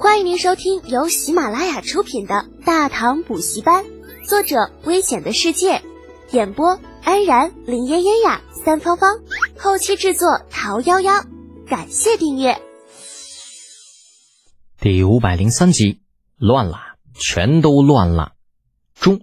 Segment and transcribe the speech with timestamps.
[0.00, 3.84] 欢迎您收听由喜马拉雅出品的《大唐补习班》，
[4.24, 5.82] 作者：危险的世界，
[6.30, 9.18] 演播：安然、林嫣嫣呀、三芳芳，
[9.58, 11.26] 后期制作：桃夭夭。
[11.66, 12.62] 感谢订阅。
[14.80, 16.00] 第五百零三集，
[16.36, 16.78] 乱了，
[17.14, 18.34] 全都乱了。
[18.94, 19.22] 中，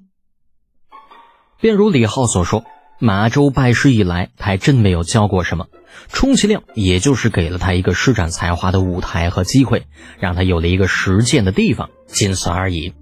[1.61, 2.65] 便如李浩所说，
[2.99, 5.67] 马周拜师以来，他还真没有教过什么。
[6.11, 9.85] 充其量也就是给了他一个施展才华的舞台和机会，
[10.19, 12.93] 让他有了一个实践的地方，仅此而已。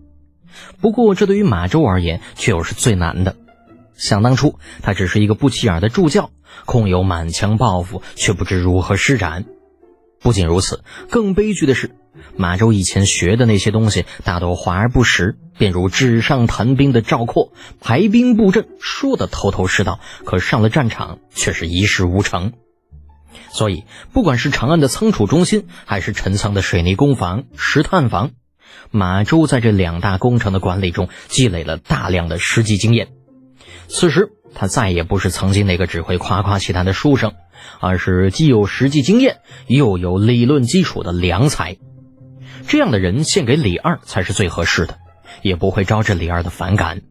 [0.81, 3.35] 不过，这对于马周而言，却又是最难的。
[3.95, 6.31] 想当初，他只是一个不起眼的助教，
[6.65, 9.45] 空有满腔抱负，却不知如何施展。
[10.19, 11.91] 不仅如此，更悲剧的是，
[12.35, 15.37] 马周以前学的那些东西，大多华而不实。
[15.57, 22.53] 便如纸上谈兵的赵括，排兵布阵，说的头头是道，可上了战场，却是一事无成。
[23.51, 28.31] 所以，不管是长安的仓储中心，还是陈仓的水泥工房、石炭房，
[28.91, 33.09] 马周在这两大工程的管理中积累了大量的实际经验。
[33.87, 37.33] 此时，他再也不是曾经那个只会夸夸其谈的书生，
[37.79, 41.77] 而是既有实际经验，又有理论基础的良才。
[42.67, 44.97] 这样的人献给李二才是最合适的，
[45.43, 47.03] 也不会招致李二的反感。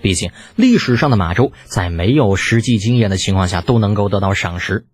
[0.00, 4.86] 毕竟，历史上的马周在没有实际经验的情况下都能够得到赏识。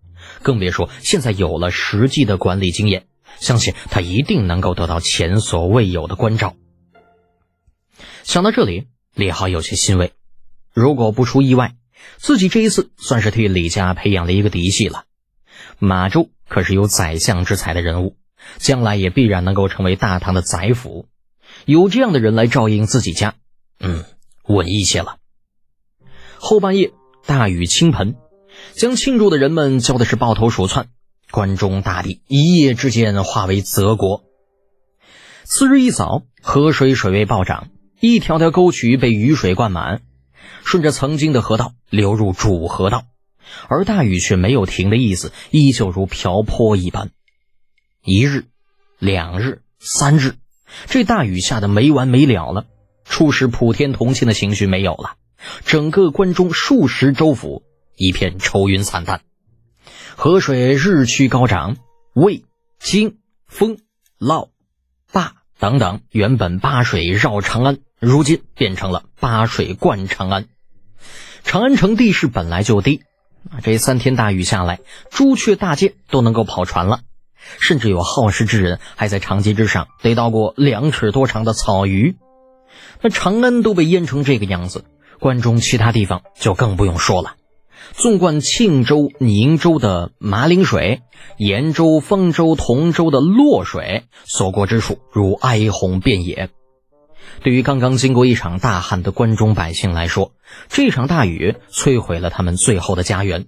[0.43, 3.07] 更别说现在有了实际的管理经验，
[3.39, 6.55] 相信他一定能够得到前所未有的关照。
[8.23, 10.11] 想到这里，李浩有些欣慰。
[10.73, 11.75] 如果不出意外，
[12.17, 15.05] 自己这一次算是替李家培养了一个嫡系了。
[15.79, 18.15] 马周可是有宰相之才的人物，
[18.57, 21.07] 将来也必然能够成为大唐的宰辅。
[21.65, 23.35] 有这样的人来照应自己家，
[23.79, 24.05] 嗯，
[24.45, 25.17] 稳一些了。
[26.37, 26.93] 后半夜，
[27.25, 28.15] 大雨倾盆。
[28.73, 30.89] 将庆祝的人们叫的是抱头鼠窜，
[31.31, 34.25] 关中大地一夜之间化为泽国。
[35.43, 37.69] 次日一早，河水水位暴涨，
[38.01, 40.01] 一条条沟渠被雨水灌满，
[40.65, 43.05] 顺着曾经的河道流入主河道，
[43.67, 47.11] 而大雨却没有停的意思，依旧如瓢泼一般。
[48.03, 48.45] 一日、
[48.97, 50.35] 两日、三日，
[50.87, 52.65] 这大雨下的没完没了了，
[53.05, 55.15] 初时普天同庆的情绪没有了，
[55.65, 57.63] 整个关中数十州府。
[58.01, 59.23] 一片愁云惨淡，
[60.15, 61.75] 河水日趋高涨，
[62.13, 62.45] 渭、
[62.79, 63.17] 荆、
[63.51, 63.77] 沣、
[64.17, 64.47] 涝、
[65.11, 70.47] 灞等等，原本八水绕长安，如今变成了八水灌长安。
[71.43, 73.01] 长安城地势本来就低，
[73.49, 77.01] 啊这三天大雨下来，朱雀大街都能够跑船了，
[77.59, 82.17] 甚至有好事之人还在长街之上逮到过两尺多长的草鱼。
[83.01, 84.85] 那长安都被淹成这个样子，
[85.19, 87.35] 关中其他地方就更不用说了。
[87.93, 91.01] 纵贯庆州、宁州的马陵水，
[91.37, 96.49] 延州、丰州、同州的洛水，所过之处如哀鸿遍野。
[97.41, 100.33] 对于刚刚经过一场大旱的关中百姓来说，
[100.67, 103.45] 这场大雨摧毁了他们最后的家园，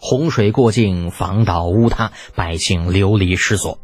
[0.00, 3.78] 洪水过境，房倒屋塌，百姓流离失所。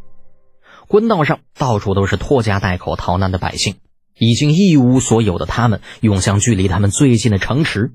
[0.88, 3.76] 官道上到处都是拖家带口逃难的百姓，
[4.18, 7.92] 已经一无所有的他们，涌向距离他们最近的城池。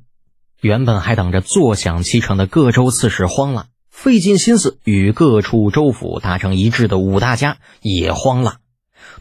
[0.62, 8.58] 原本还等着坐享其成的各州刺史慌了，费尽心思与各处州府达成一致的五大家也慌了。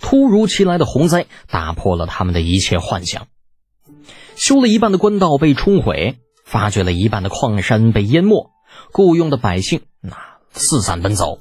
[0.00, 3.28] 突如其来的洪灾打破了他们的一切幻想，
[4.37, 8.50] 修了一半的官道被冲毁，发掘了一半的矿山被淹没，
[8.93, 10.17] 雇佣的百姓那
[10.53, 11.39] 四散奔走。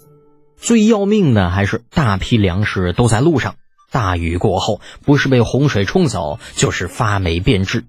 [0.58, 3.56] 最要命的还是大批粮食都在路上，
[3.92, 7.86] 大雨过后不是被洪水冲走，就是发霉变质。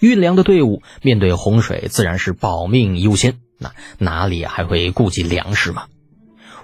[0.00, 3.38] 运粮的队伍面对洪水，自然是保命优先。
[3.58, 5.86] 那哪里还会顾及粮食嘛？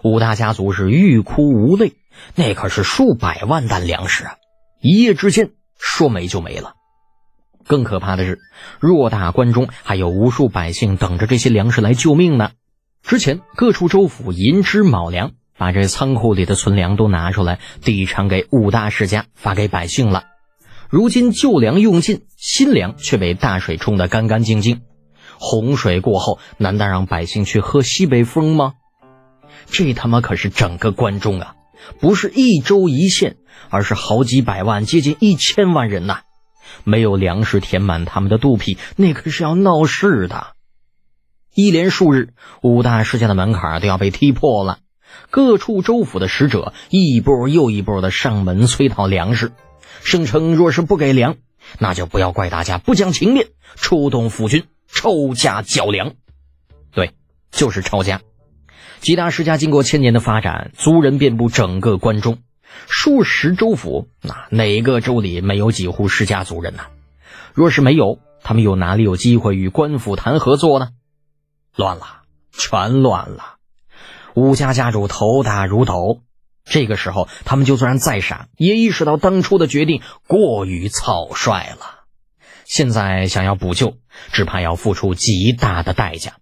[0.02, 1.94] 五大家族是欲哭无泪，
[2.34, 4.36] 那可是数百万担粮食啊！
[4.82, 6.74] 一夜之间说没就没了。
[7.66, 8.38] 更可怕的是，
[8.80, 12.50] 偌大关中还有无数百姓等着这些粮食来救命呢。
[13.02, 20.24] 之前各处州府银支卯粮，把这仓库里的存粮都拿出来递偿给五大世家，发给百姓了。
[20.88, 24.82] 如今旧粮用尽，新粮却被大水冲得干干净净。
[25.38, 28.74] 洪水过后，难道让百姓去喝西北风吗？
[29.70, 31.54] 这他妈可是整个关中啊，
[31.98, 33.36] 不是一州一县，
[33.70, 36.20] 而是好几百万，接近一千万人呐！
[36.84, 40.48] 没有粮食填满他们的肚皮，那可是要闹事的。
[41.54, 42.30] 一连数日，
[42.62, 44.78] 五大世家的门槛都要被踢破了，
[45.30, 49.52] 各处州府的使者一波又一波的上门催讨粮食。
[50.02, 51.36] 声称，若是不给粮，
[51.78, 56.14] 那就不要怪大家不讲情面，出动府军抄家缴粮。
[56.92, 57.12] 对，
[57.50, 58.20] 就是抄家。
[59.00, 62.38] 几大世家经过千年的发展，族人遍布整个关中，
[62.88, 66.84] 数十州府，那哪个州里没有几户世家族人呢？
[67.54, 70.88] 若是没有，他们又哪里有机会与官府谈合作呢？
[71.76, 72.22] 乱了，
[72.52, 73.56] 全乱了！
[74.34, 76.22] 吴家家主头大如斗。
[76.64, 82.04] 这个时候，他们就算再傻，也意识到当初的决定过于草率了。
[82.64, 83.96] 现在想要补救，
[84.32, 86.34] 只怕要付出极大的代价。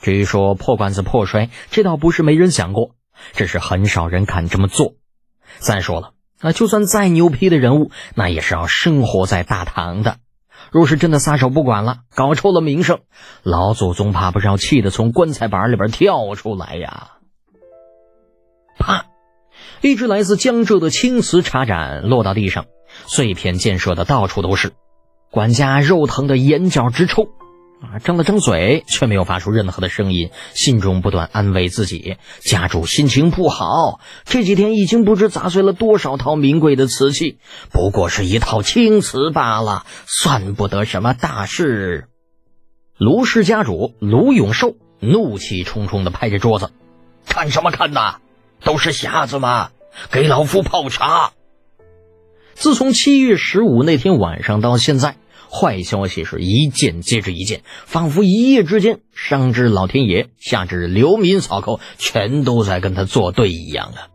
[0.00, 2.96] 至于说破罐子破摔，这倒不是没人想过，
[3.32, 4.96] 只是很少人敢这么做。
[5.58, 10.16] 再说了，那就算再牛批的人物，那也是要生活在大唐的。
[10.70, 13.00] 若是真的撒手不管了，搞臭了名声，
[13.42, 17.12] 老祖宗怕不是要气得从棺材板里边跳出来呀！
[18.78, 19.06] 啪，
[19.80, 22.66] 一只来自江浙的青瓷茶盏落到地上，
[23.06, 24.72] 碎片溅射的到处都是。
[25.30, 27.28] 管家肉疼的眼角直抽。
[27.82, 37.38] 啊，张了张嘴，却没有发出任何的声音，心中不断安慰自己：家主心情不好，这几天已经不知砸碎了多少套名贵的瓷器，
[37.72, 42.06] 不过是一套青瓷罢了，算不得什么大事。
[42.96, 46.70] 卢氏家主卢永寿怒气冲冲地拍着桌子
[47.26, 48.20] ：“看什么看呐？
[48.62, 49.70] 都是瞎子吗？
[50.12, 51.32] 给老夫泡茶！”
[52.54, 55.16] 自从七月十五那天晚上到现在。
[55.52, 64.08] 坏消息是一件接着一件，仿佛一夜之间，上至老天爷，下至流民草寇，全都在跟他作对一样啊！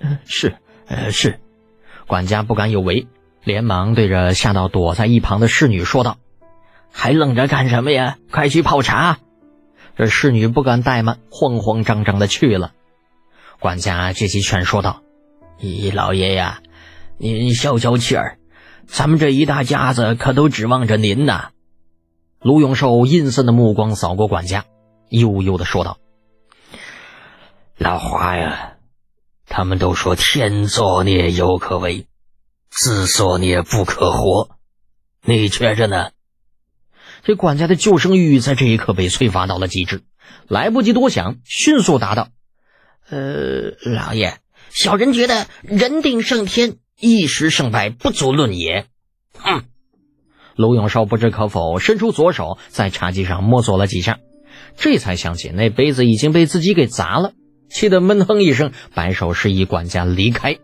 [0.00, 0.56] 嗯，是，
[0.86, 1.40] 呃，是。
[2.06, 3.06] 管家不敢有违，
[3.44, 6.16] 连忙对着吓到躲在一旁的侍女说道
[6.90, 8.16] ：“还愣着干什么呀？
[8.30, 9.18] 快去泡茶！”
[9.94, 12.72] 这侍女不敢怠慢，慌慌张张的去了。
[13.58, 15.02] 管家借机劝说道
[15.60, 16.62] ：“咦，老爷呀，
[17.18, 18.38] 您消消气儿。”
[18.92, 21.50] 咱们这一大家子可都指望着您呐！
[22.40, 24.64] 卢永寿阴森的目光扫过管家，
[25.08, 25.98] 悠悠的说道
[27.78, 28.72] ：“老华呀，
[29.46, 32.08] 他们都说天作孽犹可为，
[32.68, 34.56] 自作孽不可活，
[35.24, 36.10] 你觉着呢？”
[37.22, 40.02] 这管家的救生欲在这一刻被催发到了极致，
[40.48, 42.28] 来不及多想，迅速答道
[43.08, 44.38] ：“呃，老爷，
[44.70, 48.86] 小人觉得人定胜天。”一时胜败不足论也。
[49.38, 49.62] 哼！
[50.56, 54.18] 卢永寿不知可否，伸出左手在茶几上摸索了几下，
[54.76, 57.32] 这才想起那杯子已经被自己给砸了，
[57.70, 60.58] 气得闷哼一声，摆手示意管家离开。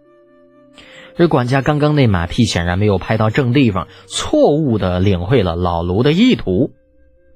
[1.17, 6.73] 这管家刚刚那马屁显然没有拍到正地方，错误的领会了老卢的意图，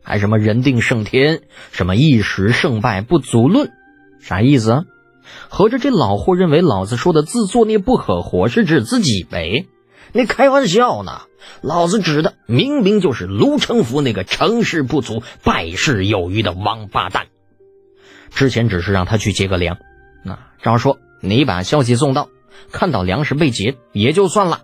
[0.04, 1.40] 还什么人定胜天，
[1.72, 3.70] 什么一时胜败不足论，
[4.20, 4.82] 啥意思啊？
[5.48, 9.66] 合着这老货认为老子说的“自作孽不可活”是指自己呗？
[10.12, 11.22] 你开玩笑呢？
[11.62, 17.28] 老子指的明明就是卢成福那个成事不足败事有余的王八蛋。
[18.30, 19.78] 之前只是让他去劫个粮，
[20.24, 22.28] 那照说你把消息送到，
[22.72, 24.60] 看到粮食被劫也就算了，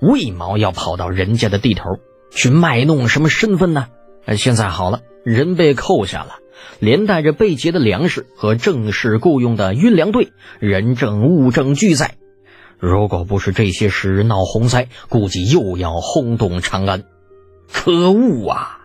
[0.00, 1.84] 为毛要跑到人家的地头
[2.30, 3.86] 去卖弄什么身份呢？
[4.36, 6.39] 现在好了，人被扣下了。
[6.78, 12.16] 连带着被劫的粮食和正式雇佣的运粮队，人证物证俱在。
[12.78, 17.04] 如果不是这些时闹洪灾，估计又要轰动长安。
[17.72, 18.78] 可恶啊！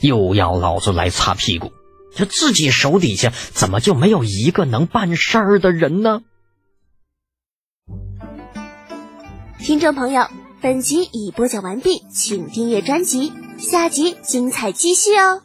[0.00, 1.72] 又要老子来擦屁股，
[2.14, 6.22] 这自己手底下怎么就没有一个能办事儿的人呢？
[9.58, 10.26] 听众朋友，
[10.60, 15.42] 本集已播讲完毕，请订阅专辑，下集精彩继续哦。